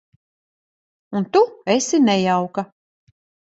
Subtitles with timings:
[1.17, 1.43] Un tu
[1.77, 2.61] esi nejauka.